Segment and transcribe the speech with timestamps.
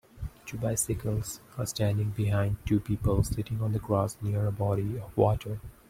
[0.47, 5.15] Two bicycles are standing behind two people sitting on the grass near a body of
[5.15, 5.59] water.